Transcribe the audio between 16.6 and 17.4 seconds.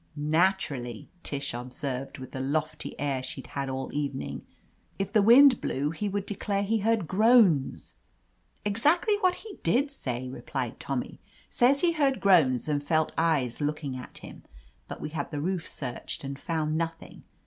nothing.